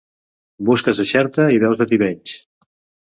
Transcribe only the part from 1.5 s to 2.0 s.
i veus a